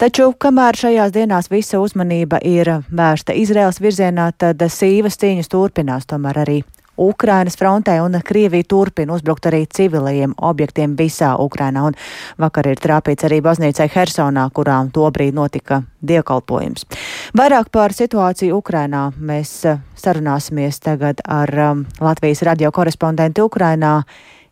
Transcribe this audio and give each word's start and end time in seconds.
Taču, 0.00 0.30
kamēr 0.40 0.78
šajās 0.80 1.10
dienās 1.12 1.50
visa 1.52 1.76
uzmanība 1.76 2.38
ir 2.48 2.70
vērsta 2.88 3.34
Izraels 3.36 3.82
virzienā, 3.84 4.30
tad 4.32 4.62
sīvas 4.72 5.20
cīņas 5.20 5.52
turpinās 5.52 6.08
tomēr 6.08 6.40
arī 6.40 6.54
Ukrainas 6.96 7.58
frontē, 7.60 7.98
un 8.00 8.16
Krievija 8.24 8.64
turpina 8.64 9.12
uzbrukt 9.12 9.50
arī 9.50 9.66
civilajiem 9.68 10.32
objektiem 10.36 10.94
visā 10.96 11.34
Ukrainā. 11.36 11.84
Un 11.90 11.98
vakar 12.40 12.70
ir 12.72 12.80
trāpīts 12.80 13.28
arī 13.28 13.42
baznīcai 13.44 13.90
Hersonā, 13.92 14.46
kurā 14.56 14.78
tobrīd 14.88 15.36
notika 15.36 15.82
dievkalpojums. 16.00 16.88
Vairāk 17.36 17.68
par 17.68 17.92
situāciju 17.92 18.56
Ukrainā 18.56 19.10
mēs 19.20 19.52
sarunāsimies 20.00 20.80
tagad 20.80 21.20
ar 21.28 21.56
um, 21.68 21.86
Latvijas 22.00 22.40
radio 22.48 22.72
korespondentu 22.72 23.50
Ukrainā 23.52 23.98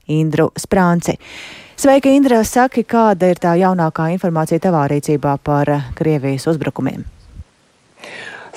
Indru 0.09 0.51
Sprānci. 0.57 1.19
Sveika, 1.79 2.11
Indra! 2.11 2.41
Saki, 2.45 2.83
kāda 2.83 3.29
ir 3.31 3.39
tā 3.39 3.53
jaunākā 3.61 4.09
informācija 4.11 4.59
tavā 4.65 4.87
rīcībā 4.91 5.37
par 5.47 5.71
Krievijas 5.95 6.49
uzbrukumiem? 6.51 7.05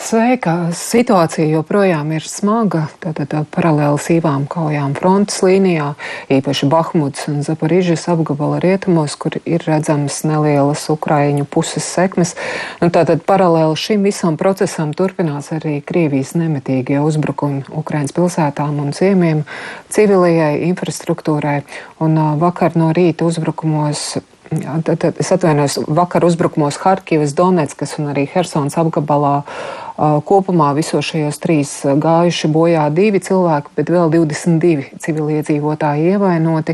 Sveika! 0.01 0.71
Situācija 0.73 1.45
joprojām 1.45 2.09
ir 2.15 2.23
smaga. 2.25 2.87
Tātad 3.03 3.35
paralēli 3.53 3.99
sīvām 4.01 4.47
kaujām 4.49 4.95
frontes 4.97 5.43
līnijā, 5.45 5.91
īpaši 6.33 6.69
Bahmuds 6.71 7.27
un 7.29 7.43
Zaporižas 7.45 8.07
apgabala 8.09 8.57
rietumos, 8.63 9.13
kur 9.21 9.37
ir 9.45 9.61
redzamas 9.67 10.23
nelielas 10.25 10.87
Ukraiņu 10.89 11.45
puses 11.45 11.85
sekmes. 11.85 12.33
Un 12.81 12.89
tātad 12.89 13.21
paralēli 13.29 13.77
šim 13.77 14.09
visam 14.09 14.41
procesam 14.41 14.95
turpinās 14.97 15.51
arī 15.53 15.77
Krievijas 15.85 16.33
nemetīgie 16.33 16.97
uzbrukumi 17.05 17.67
Ukraiņas 17.69 18.17
pilsētām 18.17 18.81
un 18.81 18.97
ciemiem, 18.97 19.45
civilajai 19.93 20.65
infrastruktūrai. 20.71 21.61
Un 22.01 22.17
vakar 22.41 22.73
no 22.73 22.89
rīta 22.97 23.29
uzbrukumos 23.29 24.17
Tad, 24.51 24.97
tad 24.99 25.15
es 25.15 25.29
atvainojos, 25.31 25.77
vakar 25.87 26.25
uzbrukumos 26.27 26.75
Harkivas, 26.83 27.31
Donetskas 27.31 27.93
un 28.01 28.09
arī 28.11 28.25
Hersons 28.27 28.75
apgabalā 28.75 29.45
Kopumā 30.01 30.71
visos 30.73 31.05
šajos 31.05 31.37
trīs 31.43 31.71
gājuši 32.01 32.49
bojā 32.49 32.87
divi 32.89 33.19
cilvēki, 33.21 33.73
bet 33.77 33.91
vēl 33.93 34.09
22 34.09 34.97
civiliedzīvotāji 35.03 36.15
ievainoti. 36.15 36.73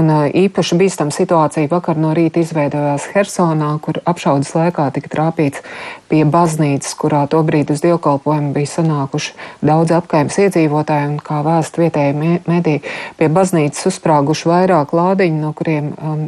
Un 0.00 0.08
īpaši 0.32 0.78
bīstama 0.80 1.12
situācija 1.12 1.68
vakar 1.68 2.00
no 2.00 2.14
rīta 2.16 2.40
izveidojās 2.40 3.10
Hersonā, 3.12 3.74
kur 3.84 4.00
apšaudas 4.08 4.54
laikā 4.56 4.88
tika 4.96 5.12
trāpīts 5.12 5.60
pie 6.08 6.22
baznīcas, 6.28 6.96
kurā 6.96 7.26
tobrīd 7.28 7.74
uz 7.74 7.84
dievkalpojumu 7.84 8.54
bija 8.56 8.72
sanākuši 8.78 9.36
daudz 9.68 9.92
apkaimes 9.96 10.40
iedzīvotāji, 10.40 11.12
un 11.12 11.20
kā 11.24 11.42
vēst 11.44 11.76
vietēji 11.80 12.40
mediji, 12.48 12.82
pie 13.20 13.28
baznīcas 13.32 13.88
uzsprāguši 13.92 14.48
vairāk 14.48 14.96
lādiņu, 14.96 15.40
no 15.44 15.52
kuriem 15.56 15.92
um, 15.96 16.26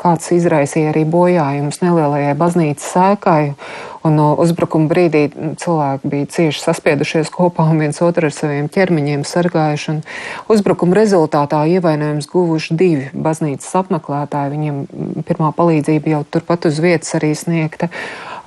kāds 0.00 0.32
izraisīja 0.36 0.92
arī 0.92 1.04
bojājumus 1.08 1.80
nelielajai 1.84 2.34
baznīcas 2.36 2.92
sēkai. 2.96 3.42
Un 4.06 4.14
no 4.14 4.28
uzbrukuma 4.38 4.86
brīdī 4.90 5.24
cilvēki 5.58 6.10
bija 6.12 6.28
cieši 6.34 6.62
saspiedušies 6.62 7.32
kopā 7.34 7.66
un 7.72 7.82
viens 7.82 7.98
otru 8.04 8.28
ar 8.28 8.34
saviem 8.34 8.68
ķermeņiem 8.70 9.24
sargājuši. 9.26 9.98
Uzbrukuma 10.52 11.00
rezultātā 11.00 11.64
ievainojums 11.74 12.30
guvuši 12.30 12.78
divi 12.78 13.10
baznīcas 13.14 13.74
apmeklētāji. 13.82 14.54
Viņiem 14.54 15.24
pirmā 15.26 15.50
palīdzība 15.56 16.14
jau 16.14 16.24
turpat 16.30 16.70
uz 16.70 16.78
vietas 16.84 17.16
arī 17.18 17.34
sniegta 17.38 17.90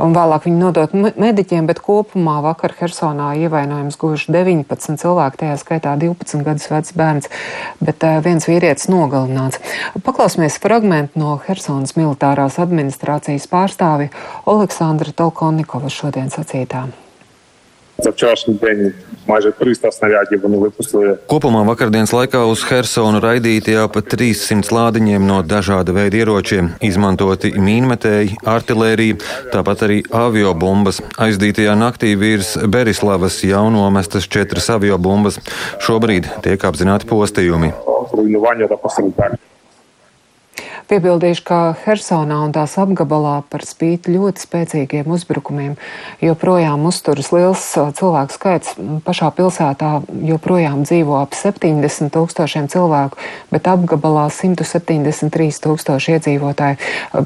un 0.01 0.15
vēlāk 0.15 0.47
viņi 0.47 0.59
nodot 0.59 0.95
mediķiem, 0.95 1.67
bet 1.69 1.81
kopumā 1.83 2.39
vakar 2.45 2.73
Hersonā 2.79 3.31
ievainojums 3.43 3.99
guvuši 4.01 4.33
19 4.33 4.99
cilvēki, 5.01 5.41
tajā 5.43 5.59
skaitā 5.61 5.93
12 6.01 6.45
gadus 6.47 6.69
vecs 6.71 6.95
bērns, 6.97 7.29
bet 7.83 8.03
viens 8.25 8.49
vīrietis 8.49 8.89
nogalināts. 8.91 9.61
Paklausīsimies 10.01 10.59
fragment 10.63 11.15
no 11.19 11.37
Hersonas 11.45 11.95
militārās 11.99 12.59
administrācijas 12.61 13.47
pārstāvi 13.51 14.11
Aleksandra 14.49 15.13
Tolkonikova 15.15 15.91
šodien 15.91 16.33
sacītām. 16.33 16.93
За 18.00 18.10
вчорашній 18.10 18.54
день 18.54 18.92
майже 19.26 19.52
300 19.52 19.92
снарядів 19.92 20.40
вони 20.42 20.56
випустили. 20.56 21.18
Kopumā 21.28 21.64
vakardienas 21.64 22.12
laikā 22.12 22.44
uz 22.44 22.60
Hersonu 22.68 23.20
raidīti 23.24 23.72
jau 23.72 23.88
pat 23.88 24.06
300 24.12 24.68
lādiņiem 24.76 25.24
no 25.26 25.40
dažāda 25.42 25.94
veida 25.96 26.20
ieročiem, 26.20 26.74
izmantoti 26.84 27.54
mīnmetēji, 27.56 28.36
artilērija, 28.44 29.16
tāpat 29.54 29.86
arī 29.88 29.98
aviobumbas. 30.12 31.00
Aizdītajā 31.16 31.74
naktī 31.80 32.12
virs 32.20 32.54
Berislavas 32.68 33.40
jau 33.44 33.66
nomestas 33.72 34.28
četras 34.28 34.68
aviobumbas. 34.76 35.40
Šobrīd 35.80 36.28
tiek 36.44 36.68
apzināti 36.68 37.08
postījumi. 37.08 37.72
Руйнування 38.12 38.66
та 38.68 38.76
постраждання. 38.76 39.38
Piebildīšu, 40.89 41.43
ka 41.45 41.59
Hersonā 41.83 42.39
un 42.45 42.53
tās 42.55 42.77
apgabalā 42.81 43.41
par 43.51 43.63
spīti 43.67 44.15
ļoti 44.15 44.41
spēcīgiem 44.45 45.09
uzbrukumiem 45.11 45.75
joprojām 46.23 46.85
uzturas 46.89 47.31
liels 47.35 47.63
cilvēku 47.97 48.35
skaits. 48.35 48.75
Pašā 49.05 49.29
pilsētā 49.37 49.91
joprojām 50.27 50.83
dzīvo 50.87 51.19
ap 51.21 51.35
70 51.37 52.11
tūkstošiem 52.15 52.69
cilvēku, 52.71 53.19
bet 53.53 53.69
apgabalā 53.71 54.27
173 54.33 55.61
tūkstoši 55.65 56.15
iedzīvotāji. 56.17 56.79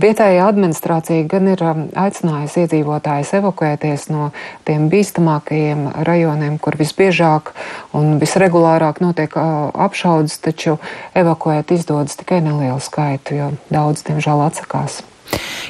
Vietējā 0.06 0.46
administrācija 0.50 1.28
gan 1.32 1.52
ir 1.54 1.64
aicinājusi 1.66 2.66
iedzīvotājus 2.66 3.34
evakuēties 3.40 4.10
no 4.14 4.30
tiem 4.68 4.90
bīstamākajiem 4.92 5.88
rajoniem, 6.08 6.60
kur 6.60 6.78
visbiežāk 6.80 7.54
un 7.96 8.18
visregulārāk 8.22 9.02
notiek 9.04 9.36
apšaudas, 9.36 10.38
taču 10.44 10.78
evakuēt 11.18 11.74
izdodas 11.76 12.18
tikai 12.20 12.42
nelielu 12.46 12.82
skaitu, 12.84 13.38
daudz, 13.74 14.06
diemžēl, 14.08 14.46
atsakās. 14.48 15.04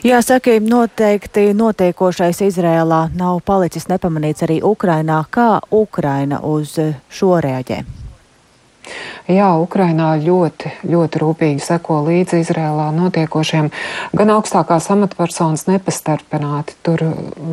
Jāsaka, 0.05 0.59
noteikti 0.61 1.49
notiekošais 1.57 2.43
Izrēlā 2.45 3.07
nav 3.17 3.39
palicis 3.47 3.87
nepamanīts 3.89 4.45
arī 4.45 4.59
Ukrainā. 4.63 5.23
Kā 5.31 5.59
Ukraina 5.73 6.41
uz 6.43 6.75
šo 7.09 7.37
reaģē? 7.41 7.83
Jā, 9.25 9.47
Ukrainā 9.57 10.11
ļoti, 10.21 10.69
ļoti 10.85 11.19
rūpīgi 11.21 11.63
seko 11.63 12.03
līdzi 12.05 12.43
Izrēlā 12.43 12.91
notiekošiem. 12.93 13.71
Gan 14.13 14.33
augstākās 14.35 14.91
amatpersonas 14.93 15.65
nepastarpināti 15.65 16.77
tur 16.85 17.01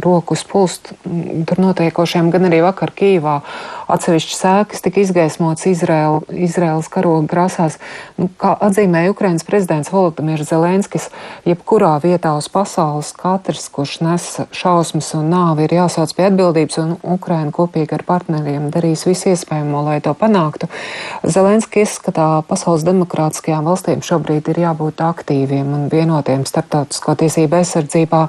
rokas 0.05 0.45
pulst 0.45 0.93
tur 1.49 1.63
notiekošiem, 1.65 2.29
gan 2.35 2.51
arī 2.51 2.61
vakar 2.67 2.93
Kīvā 2.93 3.39
atsevišķi 3.91 4.37
sēkas 4.37 4.85
tika 4.85 5.03
izgaismots 5.03 5.67
Izrēla, 5.71 6.23
Izrēlas 6.31 6.91
karoga 6.93 7.27
krāsās. 7.31 7.79
Nu, 8.19 8.29
kā 8.41 8.55
atzīmēja 8.67 9.13
Ukrainas 9.15 9.47
prezidents 9.47 9.93
Volodimirs 9.93 10.51
Zelenskis, 10.51 11.09
jebkurā 11.49 11.95
vietā 12.03 12.35
uz 12.39 12.49
pasaules 12.53 13.13
katrs, 13.17 13.69
kurš 13.73 13.99
nes 14.05 14.29
šausmas 14.55 15.13
un 15.19 15.31
nāvi, 15.33 15.67
ir 15.67 15.77
jāsauc 15.81 16.15
pie 16.17 16.29
atbildības, 16.29 16.79
un 16.83 16.95
Ukraina 17.15 17.53
kopīgi 17.55 17.97
ar 17.97 18.07
partneriem 18.09 18.71
darīs 18.75 19.07
visu 19.09 19.33
iespējamo, 19.33 19.85
lai 19.87 19.99
to 20.05 20.15
panāktu. 20.19 20.69
Zelenski 21.23 21.85
izskatā 21.87 22.29
pasaules 22.49 22.87
demokrātiskajām 22.87 23.67
valstīm 23.69 24.03
šobrīd 24.05 24.53
ir 24.53 24.63
jābūt 24.65 25.03
aktīviem 25.05 25.73
un 25.77 25.89
vienotiem 25.93 26.47
starptautisko 26.49 27.17
tiesību 27.23 27.61
aizsardzībā. 27.61 28.23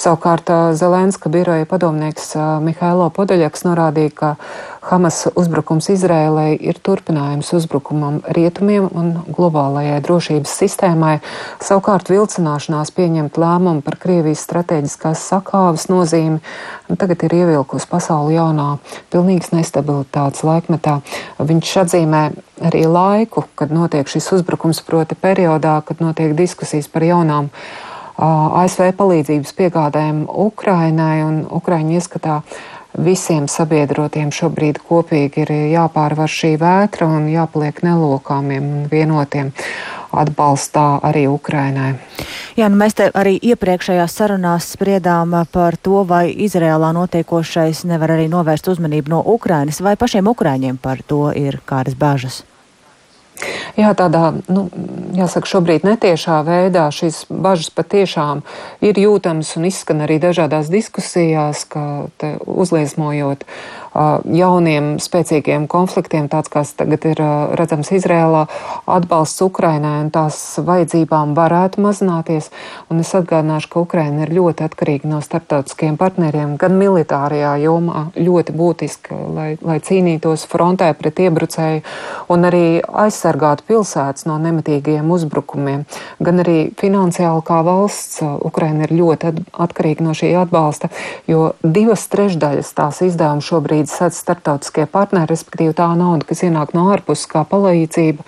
Savukārt 0.00 0.50
Zelenska 0.78 1.32
biroja 1.32 1.68
padomnieks 1.70 2.34
Mihailo 2.64 3.10
Podaļaks 3.14 3.66
norādīja, 3.68 4.14
ka 4.16 4.34
Hamas 4.80 5.26
uzbrukums 5.36 5.90
Izrēlai 5.92 6.54
ir 6.56 6.78
turpinājums 6.80 7.50
uzbrukumam 7.52 8.22
rietumiem 8.32 8.86
un 8.96 9.10
globālajai 9.28 9.98
drošības 10.06 10.54
sistēmai. 10.62 11.18
Savukārt 11.60 12.08
vilcināšanās 12.08 12.92
pieņemt 12.96 13.36
lēmumu 13.40 13.84
par 13.84 13.98
Krievijas 14.00 14.40
strateģiskās 14.46 15.26
sakāves 15.34 15.90
nozīmi 15.92 16.40
tagad 16.96 17.26
ir 17.28 17.36
ievilkusi 17.42 17.90
pasauli 17.90 18.38
jaunā, 18.38 18.78
pilnīgas 19.12 19.52
nestabilitātes 19.52 20.42
laikmetā. 20.48 20.98
Viņš 21.38 21.76
atzīmē 21.84 22.24
arī 22.64 22.86
laiku, 22.88 23.44
kad 23.60 23.72
notiek 23.74 24.08
šis 24.08 24.32
uzbrukums, 24.38 24.80
proti 24.86 25.14
periodā, 25.14 25.76
kad 25.84 26.00
notiek 26.00 26.32
diskusijas 26.38 26.88
par 26.88 27.04
jaunām 27.04 27.52
ASV 28.20 28.90
palīdzības 28.96 29.54
piegādēm 29.56 30.26
Ukrainai 30.28 31.22
un 31.24 31.40
Ukraiņu 31.60 31.96
ieskatā 32.00 32.40
visiem 32.98 33.46
sabiedrotiem 33.48 34.32
šobrīd 34.34 34.80
kopīgi 34.86 35.44
ir 35.44 35.52
jāpārvar 35.74 36.30
šī 36.30 36.56
vētra 36.60 37.08
un 37.08 37.28
jāpaliek 37.30 37.82
nelokāmiem 37.86 38.66
un 38.66 38.86
vienotiem 38.90 39.52
atbalstā 40.10 40.98
arī 41.06 41.26
Ukrainai. 41.30 41.94
Jā, 42.58 42.68
nu 42.68 42.80
mēs 42.80 42.98
te 42.98 43.08
arī 43.14 43.36
iepriekšējās 43.52 44.16
sarunās 44.18 44.72
spriedām 44.74 45.36
par 45.52 45.78
to, 45.78 46.02
vai 46.04 46.26
Izrēlā 46.34 46.90
notiekošais 46.96 47.84
nevar 47.86 48.16
arī 48.18 48.26
novērst 48.32 48.72
uzmanību 48.74 49.14
no 49.14 49.22
Ukrainas, 49.24 49.80
vai 49.80 49.96
pašiem 49.96 50.30
Ukraiņiem 50.34 50.82
par 50.82 51.04
to 51.06 51.28
ir 51.30 51.62
kādas 51.66 51.94
bažas. 51.94 52.42
Jā, 53.78 53.92
tādā, 53.98 54.32
nu, 54.50 54.66
jāsaka, 55.16 55.48
šobrīd 55.50 55.84
netiešā 55.86 56.40
veidā 56.46 56.88
šīs 56.94 57.24
bažas 57.30 57.70
patiešām 57.74 58.42
ir 58.84 58.98
jūtamas 58.98 59.52
un 59.58 59.68
izskan 59.70 60.04
arī 60.06 60.18
dažādās 60.22 60.70
diskusijās, 60.72 61.66
ka 61.70 62.04
uzliesmojot 62.46 63.46
jauniem 63.94 64.94
spēcīgiem 65.02 65.66
konfliktiem, 65.70 66.28
tāds 66.30 66.50
kāds 66.52 66.72
tagad 66.78 67.04
ir 67.10 67.20
redzams 67.58 67.90
Izrēlā, 67.94 68.44
atbalsts 68.86 69.42
Ukrainai 69.42 69.96
un 70.04 70.10
tās 70.14 70.38
vajadzībām 70.62 71.34
varētu 71.34 71.82
mazināties. 71.82 72.50
Un 72.90 73.02
es 73.02 73.10
atgādināšu, 73.16 73.70
ka 73.72 73.82
Ukraina 73.82 74.24
ir 74.26 74.34
ļoti 74.36 74.66
atkarīga 74.68 75.10
no 75.10 75.20
starptautiskiem 75.24 75.98
partneriem, 76.00 76.56
gan 76.60 76.76
militārajā 76.78 77.56
jomā 77.64 78.06
ļoti 78.14 78.54
būtiski, 78.56 79.18
lai, 79.34 79.48
lai 79.62 79.80
cīnītos 79.82 80.46
frontē 80.50 80.92
pret 80.98 81.22
iebrucēju 81.26 81.82
un 82.30 82.46
arī 82.46 82.64
aizsargātu 82.82 83.66
pilsētas 83.70 84.26
no 84.30 84.38
nemitīgiem 84.42 85.10
uzbrukumiem, 85.10 85.84
gan 86.22 86.44
arī 86.44 86.70
finansiāli 86.78 87.42
kā 87.46 87.60
valsts 87.66 88.20
Ukraina 88.22 88.86
ir 88.86 88.94
ļoti 89.00 89.34
atkarīga 89.66 90.06
no 90.06 90.14
šī 90.16 90.32
atbalsta, 90.40 90.90
jo 91.30 91.52
divas 91.62 92.06
trešdaļas 92.12 92.72
tās 92.76 93.02
izdevuma 93.06 93.44
šobrīd 93.44 93.79
sedz 93.88 94.18
starptautiskie 94.20 94.84
partneri, 94.90 95.30
respektīvi 95.30 95.72
tā 95.78 95.88
nauda, 95.96 96.26
kas 96.28 96.44
ienāk 96.44 96.74
no 96.76 96.90
ārpuses 96.92 97.30
kā 97.30 97.46
palīdzība, 97.48 98.26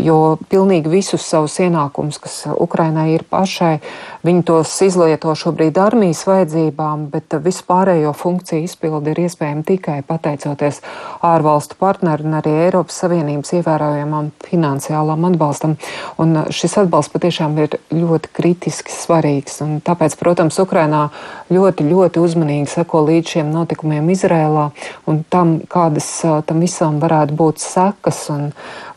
jo 0.00 0.36
pilnīgi 0.50 0.90
visus 0.90 1.24
savus 1.28 1.56
ienākumus, 1.62 2.18
kas 2.22 2.36
Ukrainai 2.60 3.14
ir 3.14 3.24
pašai, 3.30 3.78
viņi 4.24 4.44
tos 4.48 4.72
izlieto 4.84 5.32
šobrīd 5.38 5.78
armijas 5.80 6.24
vajadzībām, 6.28 7.08
bet 7.12 7.36
vispārējo 7.44 8.14
funkciju 8.16 8.66
izpildi 8.66 9.12
ir 9.12 9.22
iespējama 9.26 9.64
tikai 9.68 9.98
pateicoties 10.06 10.80
ārvalstu 11.24 11.78
partneru 11.80 12.26
un 12.28 12.38
arī 12.40 12.54
Eiropas 12.66 12.98
Savienības 13.04 13.54
ievērojamam 13.58 14.30
finansiālam 14.44 15.28
atbalstam. 15.30 15.76
Un 16.20 16.44
šis 16.54 16.78
atbalsts 16.84 17.12
patiešām 17.14 17.58
ir 17.64 17.78
ļoti 17.94 18.32
kritiski 18.34 18.94
svarīgs. 18.94 19.60
Un 19.64 19.78
tāpēc, 19.84 20.16
protams, 20.20 20.58
Ukrainā 20.62 21.08
ļoti, 21.52 21.86
ļoti 21.90 22.22
uzmanīgi 22.22 22.72
seko 22.76 23.04
līdz 23.08 23.36
šiem 23.36 23.52
notikumiem 23.54 24.08
Izrēlā 24.14 24.70
un 25.10 25.22
tam, 25.30 25.58
kādas 25.70 26.08
tam 26.48 26.64
visam 26.64 27.00
varētu 27.02 27.36
būt 27.38 27.62
sekas. 27.62 28.24
Un, 28.34 28.50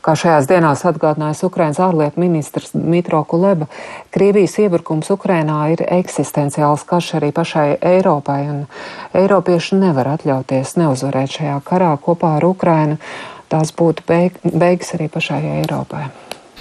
kā 0.08 0.14
šajās 0.16 0.46
dienās 0.48 0.86
atgādinājis 0.88 1.44
Ukrainas 1.44 1.80
ārlietu 1.84 2.22
ministrs 2.24 2.72
Dmitro 2.72 3.20
Kuleba, 3.28 3.68
Krievijas 4.16 4.56
iebrukums 4.64 5.10
Ukrainā 5.12 5.58
ir 5.74 5.84
eksistenciāls 5.84 6.86
karš 6.88 7.18
arī 7.20 7.34
pašai 7.36 7.68
Eiropai, 7.92 8.40
un 8.48 8.62
Eiropieši 9.18 9.82
nevar 9.82 10.14
atļauties 10.16 10.78
neuzvarēt 10.80 11.36
šajā 11.40 11.58
karā 11.68 11.92
kopā 12.00 12.38
ar 12.38 12.48
Ukrainu. 12.48 12.96
Tās 13.52 13.76
būtu 13.76 14.08
beig 14.08 14.40
beigas 14.44 14.96
arī 14.96 15.12
pašai 15.12 15.44
Eiropai. 15.60 16.06